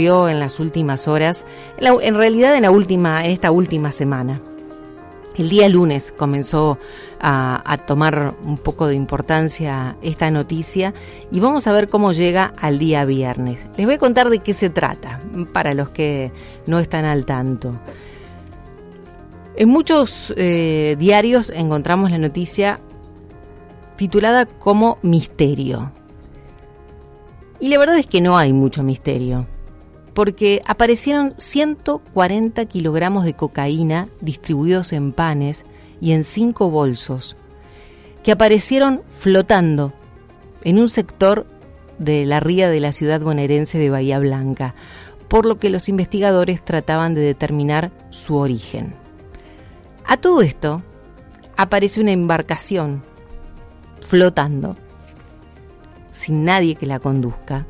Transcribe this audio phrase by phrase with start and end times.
[0.00, 1.44] en las últimas horas,
[1.78, 4.40] en realidad en la última, en esta última semana.
[5.36, 6.78] El día lunes comenzó
[7.20, 10.92] a, tomar un poco de importancia esta noticia
[11.30, 13.66] y vamos a ver cómo llega al día viernes.
[13.76, 15.20] Les voy a contar de qué se trata
[15.52, 16.32] para los que
[16.66, 17.78] no están al tanto.
[19.56, 22.80] En muchos eh, diarios encontramos la noticia
[23.96, 25.92] titulada como Misterio.
[27.60, 29.46] Y la verdad es que no hay mucho misterio,
[30.14, 35.64] porque aparecieron 140 kilogramos de cocaína distribuidos en panes
[36.00, 37.36] y en cinco bolsos,
[38.22, 39.92] que aparecieron flotando
[40.62, 41.46] en un sector
[41.98, 44.74] de la ría de la ciudad bonaerense de Bahía Blanca,
[45.28, 48.94] por lo que los investigadores trataban de determinar su origen.
[50.06, 50.82] A todo esto
[51.56, 53.04] aparece una embarcación
[54.00, 54.76] flotando
[56.10, 57.66] sin nadie que la conduzca.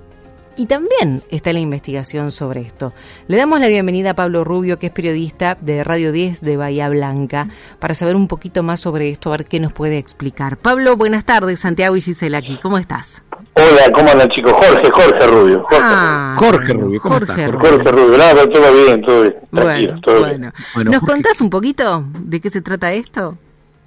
[0.60, 2.92] Y también está la investigación sobre esto.
[3.28, 6.90] Le damos la bienvenida a Pablo Rubio, que es periodista de Radio 10 de Bahía
[6.90, 10.58] Blanca, para saber un poquito más sobre esto, a ver qué nos puede explicar.
[10.58, 11.60] Pablo, buenas tardes.
[11.60, 12.58] Santiago y Gisela aquí.
[12.62, 13.22] ¿Cómo estás?
[13.54, 14.52] Hola, ¿cómo andan chicos?
[14.52, 15.62] Jorge, Jorge Rubio.
[15.62, 17.56] Jorge, ah, Jorge Rubio, ¿cómo Jorge, estás?
[17.58, 19.36] Jorge Rubio, nada, todo bien, todo bien.
[19.50, 20.52] Bueno, todo bueno.
[20.74, 20.90] Bien.
[20.90, 23.38] ¿Nos contás un poquito de qué se trata esto?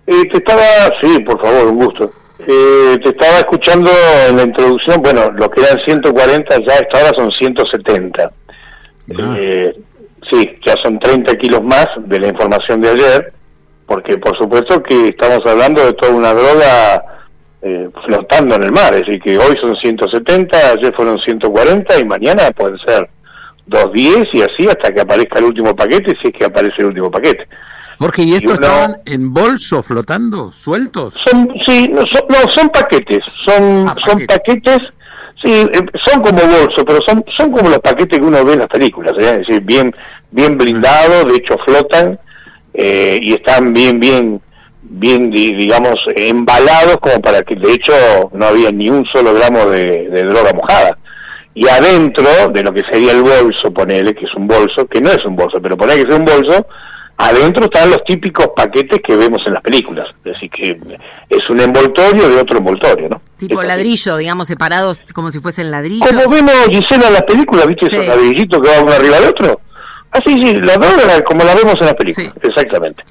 [0.08, 0.64] Eh, te estaba,
[1.04, 2.12] sí, por favor, un gusto.
[2.40, 3.92] Eh, te estaba escuchando
[4.28, 8.32] en la introducción, bueno, lo que eran 140 ya esta hora son 170.
[9.08, 9.74] Eh,
[10.32, 13.34] sí, ya son 30 kilos más de la información de ayer,
[13.86, 17.04] porque por supuesto que estamos hablando de toda una droga
[17.62, 22.06] eh, flotando en el mar, es decir, que hoy son 170, ayer fueron 140 y
[22.06, 23.08] mañana pueden ser
[23.68, 27.12] 210 y así hasta que aparezca el último paquete, si es que aparece el último
[27.12, 27.48] paquete.
[28.04, 31.14] Jorge, ¿y estos estaban en bolso flotando, sueltos?
[31.26, 32.04] Son, sí, no,
[32.50, 34.80] son, paquetes, son, ah, son paquetes,
[35.42, 38.60] sí, eh, son como bolso, pero son, son como los paquetes que uno ve en
[38.60, 39.40] las películas, ¿eh?
[39.40, 39.96] es decir, bien,
[40.32, 42.20] bien blindados, de hecho flotan
[42.74, 44.42] eh, y están bien, bien,
[44.82, 47.94] bien, digamos, embalados como para que, de hecho,
[48.34, 50.98] no había ni un solo gramo de, droga mojada
[51.54, 55.10] y adentro de lo que sería el bolso, ponele, que es un bolso, que no
[55.10, 56.68] es un bolso, pero ponele que es un bolso,
[57.18, 60.98] Adentro están los típicos paquetes que vemos en las películas, es decir, que
[61.30, 63.22] es un envoltorio de otro envoltorio, ¿no?
[63.38, 66.08] Tipo ladrillo, digamos, separados como si fuesen ladrillos.
[66.08, 67.86] Como vemos, Gisela, en las películas, ¿viste?
[67.86, 69.62] Esos ladrillitos que van uno arriba del otro.
[70.12, 73.04] Así, ah, sí, la droga como la vemos en las películas, exactamente.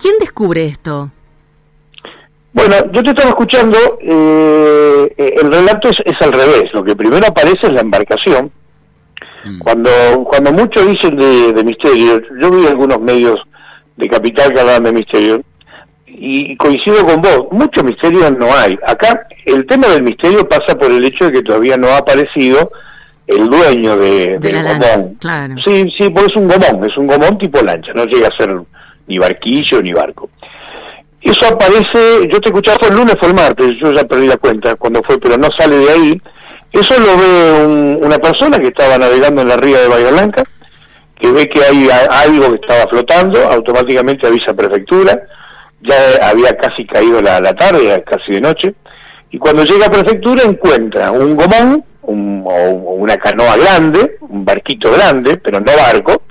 [0.00, 1.10] ¿Quién descubre esto?
[2.52, 7.26] Bueno, yo te estaba escuchando, eh, el relato es, es al revés, lo que primero
[7.26, 8.50] aparece es la embarcación,
[9.44, 9.58] Mm.
[9.60, 9.90] Cuando,
[10.24, 13.36] cuando muchos dicen de, misterio, yo vi algunos medios
[13.96, 15.42] de capital que hablan de misterio,
[16.06, 18.76] y coincido con vos, mucho misterio no hay.
[18.86, 22.70] Acá el tema del misterio pasa por el hecho de que todavía no ha aparecido
[23.26, 25.18] el dueño de, del gomón.
[25.64, 28.56] Sí, sí, pues es un gomón, es un gomón tipo lancha, no llega a ser
[29.06, 30.30] ni barquillo ni barco.
[31.20, 34.36] Eso aparece, yo te escuchaba fue el lunes, fue el martes, yo ya perdí la
[34.36, 36.22] cuenta cuando fue, pero no sale de ahí.
[36.72, 40.42] Eso lo ve una persona que estaba navegando en la ría de Bahía Blanca,
[41.18, 45.20] que ve que hay algo que estaba flotando, automáticamente avisa a prefectura,
[45.80, 48.74] ya había casi caído la, tarde, casi de noche,
[49.30, 55.36] y cuando llega a prefectura encuentra un gomón, o una canoa grande, un barquito grande,
[55.38, 56.22] pero no barco,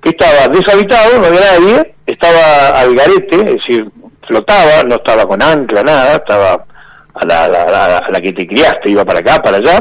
[0.00, 3.86] que estaba deshabitado, no había nadie, estaba al garete, es decir,
[4.26, 6.64] flotaba, no estaba con ancla, nada, estaba
[7.14, 9.80] a la, a la, que te criaste, iba para acá, para allá.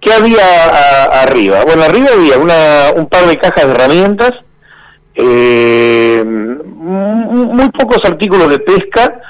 [0.00, 1.64] ¿Qué había arriba?
[1.64, 4.32] Bueno, arriba había una, un par de cajas de herramientas,
[5.14, 9.20] eh, muy pocos artículos de pesca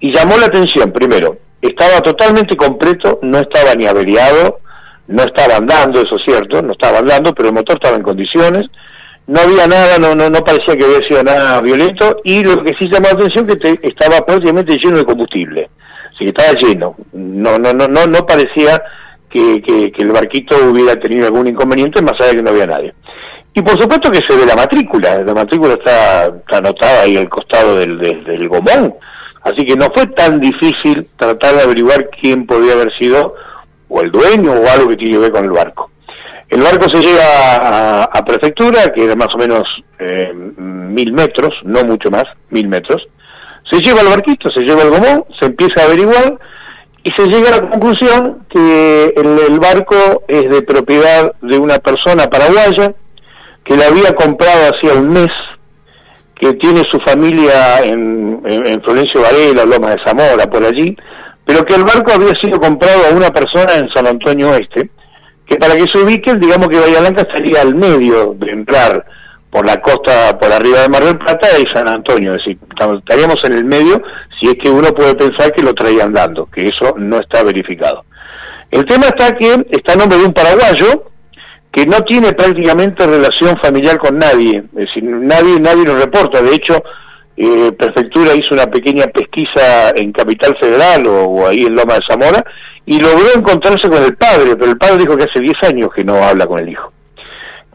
[0.00, 4.60] y llamó la atención, primero, estaba totalmente completo, no estaba ni averiado,
[5.08, 8.66] no estaba andando, eso es cierto, no estaba andando, pero el motor estaba en condiciones,
[9.26, 12.74] no había nada, no, no, no parecía que hubiera sido nada violento y lo que
[12.78, 15.70] sí llamó la atención que estaba prácticamente lleno de combustible
[16.18, 16.96] sí estaba lleno.
[17.12, 18.82] No, no, no, no, no parecía
[19.30, 22.94] que, el barquito hubiera tenido algún inconveniente, más allá de que no había nadie.
[23.54, 27.76] Y por supuesto que se ve la matrícula, la matrícula está, anotada ahí al costado
[27.76, 28.94] del, del, gomón,
[29.42, 33.34] así que no fue tan difícil tratar de averiguar quién podía haber sido
[33.88, 35.90] o el dueño o algo que tiene que ver con el barco.
[36.48, 39.64] El barco se llega a, prefectura, que era más o menos
[39.98, 43.06] eh, mil metros, no mucho más, mil metros.
[43.70, 46.38] Se lleva el barquito, se lleva el gomón, se empieza a averiguar
[47.02, 52.26] y se llega a la conclusión que el, barco es de propiedad de una persona
[52.26, 52.92] paraguaya
[53.64, 55.28] que la había comprado hacía un mes,
[56.34, 60.96] que tiene su familia en, en, Florencio Varela, Loma de Zamora, por allí,
[61.44, 64.90] pero que el barco había sido comprado a una persona en San Antonio Oeste,
[65.46, 69.04] que para que se ubiquen, digamos que Bahía Blanca estaría al medio de entrar
[69.50, 72.58] por la costa, por arriba de Mar del Plata y San Antonio, es decir,
[72.98, 74.02] estaríamos en el medio
[74.38, 78.04] si es que uno puede pensar que lo traían dando, que eso no está verificado.
[78.70, 81.10] El tema está que está en nombre de un paraguayo
[81.72, 86.54] que no tiene prácticamente relación familiar con nadie, es decir, nadie, nadie lo reporta, de
[86.54, 86.82] hecho,
[87.40, 92.44] eh, Prefectura hizo una pequeña pesquisa en Capital Federal o, ahí en Loma de Zamora
[92.84, 96.02] y logró encontrarse con el padre, pero el padre dijo que hace 10 años que
[96.02, 96.92] no habla con el hijo.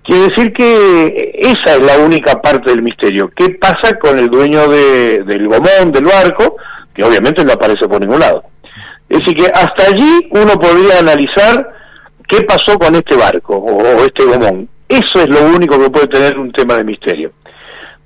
[0.03, 3.31] Quiere decir que esa es la única parte del misterio.
[3.33, 6.57] ¿Qué pasa con el dueño del gomón, del barco?
[6.93, 8.43] Que obviamente no aparece por ningún lado.
[9.07, 11.71] Es decir, que hasta allí uno podría analizar
[12.27, 14.67] qué pasó con este barco o, este gomón.
[14.89, 17.31] Eso es lo único que puede tener un tema de misterio.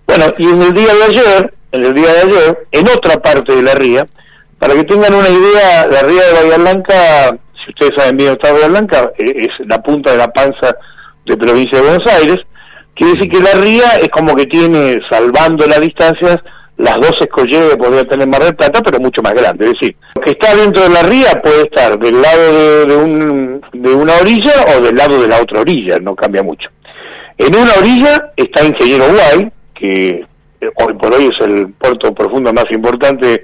[0.05, 3.55] Bueno, y en el día de ayer, en el día de ayer, en otra parte
[3.55, 4.07] de la ría,
[4.59, 8.53] para que tengan una idea, la ría de Bahía Blanca, si ustedes saben bien está
[8.53, 10.75] Bahía Blanca, eh, es la punta de la panza
[11.27, 12.37] de provincia de Buenos Aires,
[12.95, 16.37] quiere decir que la ría es como que tiene, salvando las distancias,
[16.77, 19.65] las dos escolleras que podría tener Mar del Plata, pero mucho más grande.
[19.65, 23.61] Es decir, lo que está dentro de la ría puede estar del lado de, un,
[23.73, 26.69] de una orilla o del lado de la otra orilla, no cambia mucho.
[27.37, 30.25] En una orilla está Ingeniero Guay, que
[30.61, 33.43] eh, hoy por hoy es el puerto profundo más importante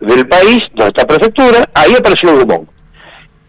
[0.00, 2.68] del país, donde está prefectura, ahí apareció Gumón.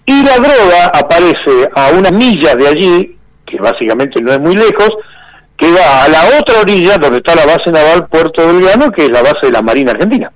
[0.06, 3.18] Y la droga aparece a unas millas de allí,
[3.54, 4.90] que básicamente no es muy lejos,
[5.58, 9.10] que va a la otra orilla donde está la base naval Puerto Belgrano, que es
[9.10, 10.32] la base de la Marina Argentina.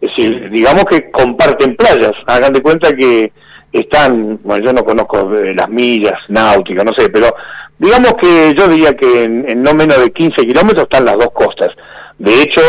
[0.00, 2.12] Es decir, digamos que comparten playas.
[2.26, 3.32] Hagan de cuenta que
[3.72, 7.34] están, bueno, yo no conozco las millas náuticas, no sé, pero
[7.78, 11.70] digamos que yo diría que en, no menos de 15 kilómetros están las dos costas.
[12.18, 12.60] De hecho,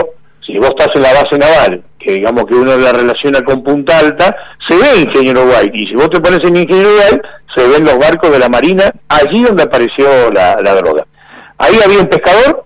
[0.45, 3.99] si vos estás en la base naval, que digamos que uno la relaciona con Punta
[3.99, 4.35] Alta,
[4.67, 5.71] se ve Ingeniero White.
[5.73, 7.21] Y si vos te pones en Ingeniero White,
[7.55, 11.05] se ven los barcos de la Marina allí donde apareció la, droga.
[11.57, 12.65] Ahí había un pescador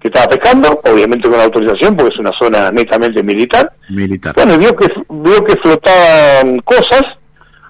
[0.00, 3.72] que estaba pescando, obviamente con autorización, porque es una zona netamente militar.
[3.88, 4.34] Militar.
[4.34, 7.02] Bueno, vio que, vio que flotaban cosas,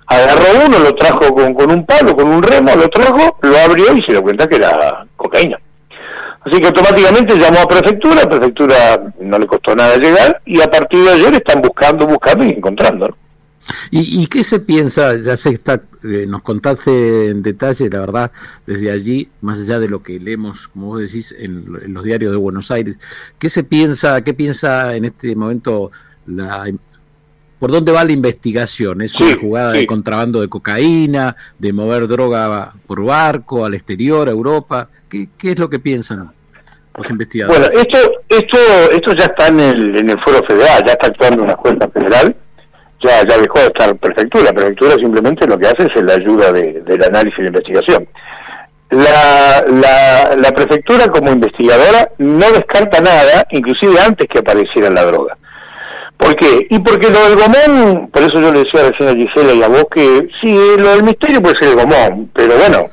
[0.07, 3.93] agarró uno, lo trajo con, con un palo, con un remo, lo trajo, lo abrió
[3.95, 5.59] y se dio cuenta que era cocaína.
[6.45, 11.03] Así que automáticamente llamó a prefectura, prefectura no le costó nada llegar y a partir
[11.03, 13.17] de ayer están buscando, buscando y encontrando.
[13.91, 15.17] ¿Y, qué se piensa?
[15.17, 18.33] Ya se está, eh, nos contaste en detalle, la verdad,
[18.67, 22.37] desde allí, más allá de lo que leemos, como vos decís, en, los diarios de
[22.37, 22.99] Buenos Aires,
[23.39, 25.91] ¿qué se piensa, qué piensa en este momento
[26.27, 26.67] la,
[27.59, 29.01] por dónde va la investigación?
[29.03, 34.33] ¿Es una jugada de contrabando de cocaína, de mover droga por barco al exterior, a
[34.33, 34.89] Europa?
[35.09, 36.31] ¿Qué, qué es lo que piensan
[36.97, 37.71] los investigadores?
[37.71, 38.59] Bueno, esto, esto,
[38.93, 42.37] esto ya está en el, en el foro federal, ya está actuando una jueza federal
[43.05, 44.53] ya, ya dejó de estar prefectura.
[44.53, 48.09] Prefectura simplemente lo que hace es la ayuda de, del análisis de investigación.
[48.91, 55.37] La, la, la, prefectura como investigadora no descarta nada, inclusive antes que apareciera la droga.
[56.17, 56.67] ¿Por qué?
[56.71, 59.69] Y porque lo del gomón, por eso yo le decía recién a Gisela y a
[59.69, 62.89] vos que sí, lo del misterio puede ser el gomón, pero bueno,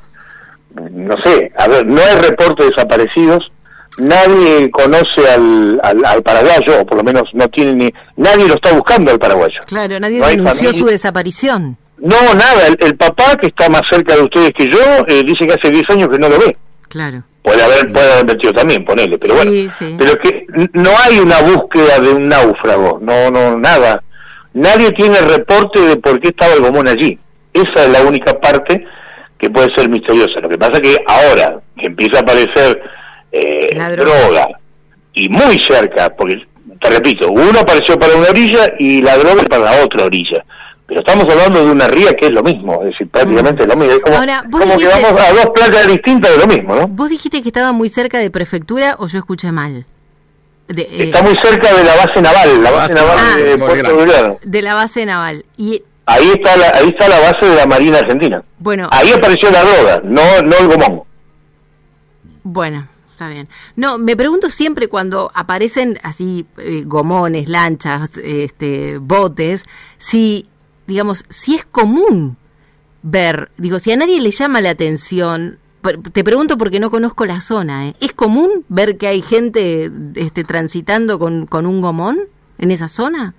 [0.91, 3.51] no sé, a ver, no hay reporte de desaparecidos,
[3.97, 8.73] nadie conoce al, al, paraguayo, o por lo menos no tiene ni, nadie lo está
[8.73, 9.59] buscando al paraguayo.
[9.65, 11.77] Claro, nadie denunció su desaparición.
[11.97, 15.53] No, nada, el, papá que está más cerca de ustedes que yo eh, dice que
[15.53, 16.57] hace 10 años que no lo ve.
[16.87, 17.23] Claro.
[17.43, 19.51] Puede haber, puede haber metido también, ponele, pero bueno.
[19.77, 24.03] Pero que no hay una búsqueda de un náufrago, no, no, nada.
[24.53, 27.17] Nadie tiene reporte de por qué estaba el gomón allí.
[27.53, 28.85] Esa es la única parte
[29.37, 30.39] que puede ser misteriosa.
[30.41, 32.81] Lo que pasa es que ahora que empieza a aparecer
[33.31, 34.47] eh, droga.
[35.13, 36.41] y muy cerca, porque
[36.81, 40.43] te repito, uno apareció para una orilla y la droga para la otra orilla.
[40.87, 43.93] Pero estamos hablando de una ría que es lo mismo, es decir, prácticamente lo mismo.
[43.93, 46.87] Es como, que vamos a dos playas distintas de lo mismo, ¿no?
[46.87, 49.85] ¿Vos dijiste que estaba muy cerca de prefectura o yo escuché mal?
[50.67, 54.61] Eh, Está muy cerca de la base naval, la base naval ah, de Puerto De
[54.61, 55.45] la base naval.
[55.57, 58.43] Y ahí está la, ahí está la base de la Marina Argentina.
[58.59, 61.03] Bueno, ahí apareció la droga, no no el gomón.
[62.43, 62.87] Bueno,
[63.21, 63.49] Está bien.
[63.75, 69.63] No, me pregunto siempre cuando aparecen así eh, gomones, lanchas, este, botes,
[69.99, 70.49] si,
[70.87, 72.35] digamos, si es común
[73.03, 75.59] ver, digo, si a nadie le llama la atención,
[76.13, 77.95] te pregunto porque no conozco la zona, ¿eh?
[77.99, 82.21] ¿es común ver que hay gente este, transitando con, con un gomón
[82.57, 83.35] en esa zona?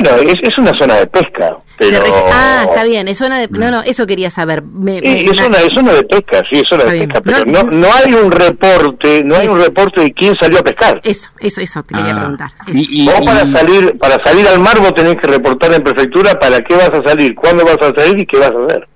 [0.00, 1.56] Bueno, es, es una zona de pesca.
[1.78, 2.02] Pero...
[2.32, 3.48] Ah, está bien, es zona de...
[3.48, 4.62] No, no, eso quería saber.
[4.62, 7.86] Me, es, zona, es, zona, de pesca, sí, es zona de pesca, pero no, no,
[7.92, 11.00] hay un reporte, no hay un reporte de quién salió a pescar.
[11.02, 12.18] Eso, eso, eso te quería ah.
[12.18, 12.50] preguntar.
[12.68, 16.60] Y, vos para salir, para salir al mar vos tenés que reportar en prefectura para
[16.62, 18.88] qué vas a salir, cuándo vas a salir y qué vas a hacer.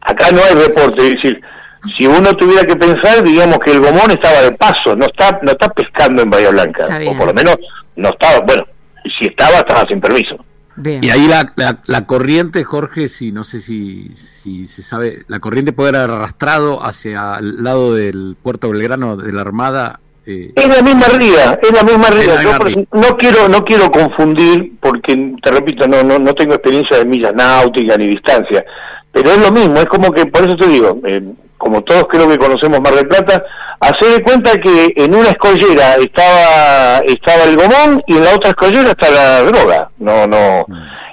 [0.00, 1.40] Acá no hay reporte, es decir,
[1.96, 5.52] si uno tuviera que pensar, digamos que el gomón estaba de paso, no está no
[5.52, 7.56] está pescando en Bahía Blanca, o por lo menos
[7.96, 8.64] no estaba, bueno,
[9.18, 10.36] si estaba, estaba sin permiso.
[10.76, 11.52] Y ahí la,
[11.86, 14.10] la, corriente, Jorge, si no sé si,
[14.42, 19.32] si se sabe, la corriente puede haber arrastrado hacia el lado del puerto Belgrano de
[19.32, 20.00] la Armada.
[20.26, 22.58] Eh, es la misma ría, es la misma ría.
[22.92, 27.34] no quiero no quiero confundir, porque te repito, no no no tengo experiencia de millas
[27.34, 28.64] náuticas ni distancia,
[29.12, 31.22] pero es lo mismo, es como que, por eso te digo, eh,
[31.64, 33.42] como todos creo que conocemos Mar del Plata,
[33.80, 38.50] hacer de cuenta que en una escollera estaba estaba el gomón y en la otra
[38.50, 39.88] escollera está la droga.
[39.98, 40.66] No, no.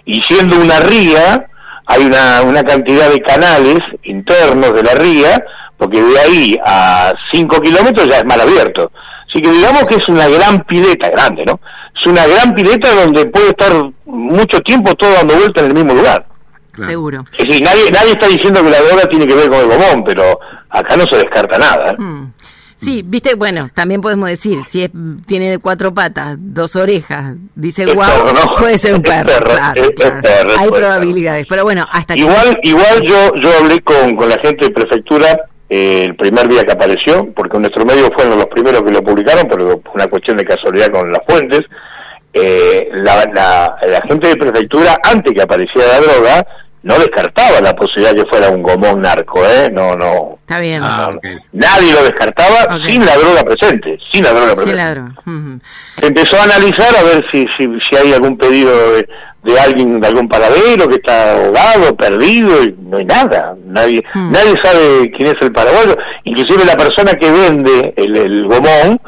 [0.05, 1.47] Y siendo una ría,
[1.85, 5.41] hay una, una cantidad de canales internos de la ría,
[5.77, 8.91] porque de ahí a 5 kilómetros ya es mal abierto.
[9.29, 11.61] Así que digamos que es una gran pileta, grande, ¿no?
[11.97, 13.71] Es una gran pileta donde puede estar
[14.05, 16.25] mucho tiempo todo dando vuelta en el mismo lugar.
[16.77, 17.25] Seguro.
[17.37, 20.03] Es decir, nadie, nadie está diciendo que la droga tiene que ver con el gomón,
[20.05, 21.91] pero acá no se descarta nada.
[21.91, 22.01] ¿eh?
[22.01, 22.33] Mm.
[22.75, 24.89] Sí, viste, bueno, también podemos decir, si es,
[25.27, 28.09] tiene cuatro patas, dos orejas, dice guau,
[28.57, 29.83] puede ser un perro, claro,
[30.57, 34.71] Hay probabilidades, pero bueno, hasta igual, Igual yo, yo hablé con, con la gente de
[34.71, 35.27] prefectura
[35.73, 39.47] eh, el primer día que apareció, porque nuestros medios fueron los primeros que lo publicaron,
[39.49, 41.61] pero fue una cuestión de casualidad con las fuentes.
[42.33, 46.47] Eh, la, la, la gente de prefectura, antes que apareciera la droga,
[46.83, 49.69] no descartaba la posibilidad de que fuera un gomón narco, ¿eh?
[49.71, 50.37] No, no.
[50.41, 50.81] Está bien.
[50.83, 51.11] Ah,
[51.51, 54.69] nadie lo descartaba sin la droga presente, sin la droga presente.
[54.69, 55.13] Sin la droga.
[56.01, 59.07] empezó a analizar a ver si, si, si hay algún pedido de,
[59.43, 63.55] de, alguien, de algún paradero que está ahogado, perdido, y no hay nada.
[63.63, 64.31] Nadie, mm.
[64.31, 65.95] nadie sabe quién es el paraguayo.
[66.23, 68.99] Inclusive la persona que vende el, el gomón,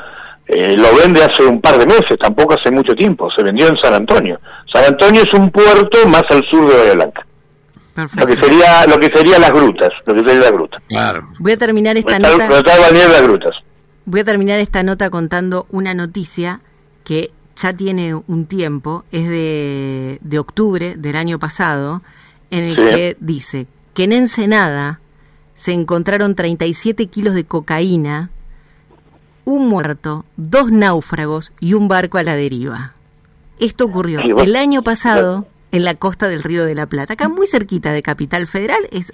[0.45, 3.77] eh, lo vende hace un par de meses, tampoco hace mucho tiempo, se vendió en
[3.81, 4.39] San Antonio.
[4.71, 7.25] San Antonio es un puerto más al sur de Bahía Blanca.
[7.95, 10.81] Lo que sería lo que sería las grutas, lo que sería las grutas.
[11.39, 12.49] Voy a terminar esta nota.
[14.05, 16.59] Voy a terminar esta nota contando una noticia
[17.03, 22.01] que ya tiene un tiempo, es de, de octubre del año pasado,
[22.49, 24.99] en el que dice que en Ensenada
[25.53, 28.31] se encontraron 37 kilos de cocaína,
[29.45, 32.93] un muerto, dos náufragos y un barco a la deriva.
[33.59, 37.47] Esto ocurrió el año pasado en la costa del Río de la Plata, acá muy
[37.47, 39.11] cerquita de Capital Federal, es,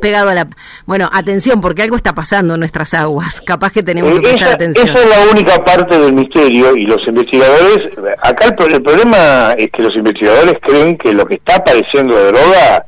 [0.00, 0.48] pegado a la...
[0.84, 4.88] Bueno, atención, porque algo está pasando en nuestras aguas, capaz que tenemos que prestar atención.
[4.88, 7.78] Esa es la única parte del misterio y los investigadores,
[8.20, 12.86] acá el, problema es que los investigadores creen que lo que está apareciendo de droga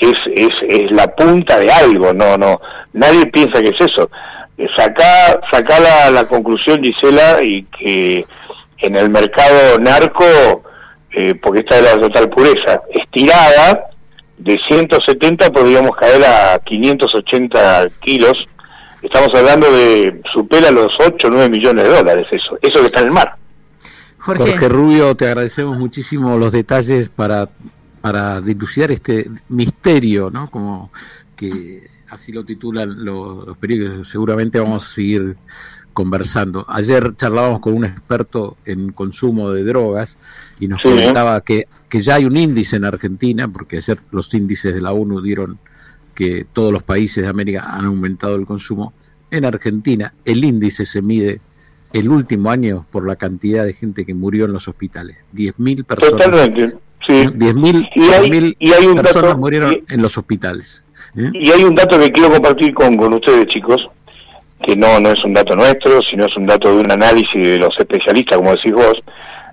[0.00, 2.60] es, es, es la punta de algo, no, no,
[2.92, 4.10] nadie piensa que es eso.
[4.76, 8.26] Saca, saca la, la conclusión, Gisela, y que
[8.78, 10.24] en el mercado narco
[11.12, 13.90] eh, porque esta es la total pureza, estirada,
[14.38, 18.34] de 170 podríamos caer a 580 kilos.
[19.02, 23.00] Estamos hablando de, supera los 8 o 9 millones de dólares eso, eso que está
[23.00, 23.34] en el mar.
[24.18, 24.68] Jorge.
[24.68, 27.48] Rubio, te agradecemos muchísimo los detalles para,
[28.00, 30.50] para dilucidar este misterio, ¿no?
[30.50, 30.90] Como
[31.36, 34.08] que así lo titulan los, los periódicos.
[34.08, 35.36] Seguramente vamos a seguir
[35.92, 36.64] conversando.
[36.68, 40.16] Ayer charlábamos con un experto en consumo de drogas
[40.58, 44.74] y nos comentaba que, que ya hay un índice en Argentina, porque ayer los índices
[44.74, 45.58] de la ONU dieron
[46.14, 48.92] que todos los países de América han aumentado el consumo.
[49.30, 51.40] En Argentina el índice se mide
[51.92, 55.16] el último año por la cantidad de gente que murió en los hospitales.
[55.34, 56.24] 10.000 personas.
[56.24, 56.78] Totalmente,
[57.10, 57.26] sí.
[57.26, 60.82] 10.000 y hay, personas murieron en los hospitales.
[61.16, 61.30] ¿eh?
[61.34, 63.80] Y hay un dato que quiero compartir con, con ustedes, chicos
[64.62, 67.58] que no, no es un dato nuestro, sino es un dato de un análisis de
[67.58, 68.94] los especialistas, como decís vos,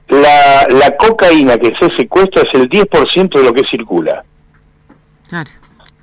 [0.09, 4.23] la, la cocaína que se secuestra es el 10% de lo que circula.
[5.29, 5.49] Claro.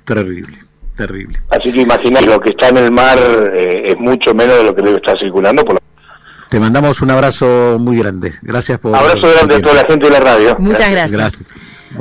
[0.05, 0.57] Terrible,
[0.97, 1.39] terrible.
[1.49, 3.17] Así que imagina lo que está en el mar
[3.55, 5.63] eh, es mucho menos de lo que debe estar circulando.
[5.63, 5.79] Por
[6.55, 8.33] Te mandamos un abrazo muy grande.
[8.41, 8.95] Gracias por...
[8.95, 10.55] Abrazo grande a toda la gente de la radio.
[10.57, 11.53] Muchas gracias.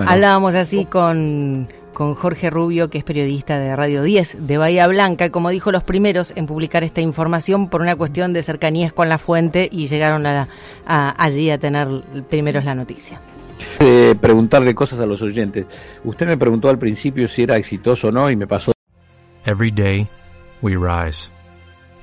[0.07, 5.31] Hablábamos así con con Jorge Rubio, que es periodista de Radio 10 de Bahía Blanca,
[5.31, 9.19] como dijo los primeros en publicar esta información por una cuestión de cercanías con la
[9.19, 10.47] fuente y llegaron a,
[10.87, 11.89] allí a tener
[12.31, 13.21] primeros la noticia.
[13.81, 15.67] Eh, preguntarle cosas a los oyentes.
[16.05, 18.71] Usted me preguntó al principio si era exitoso o no y me pasó.
[19.47, 20.07] Every day,
[20.63, 21.33] we rise,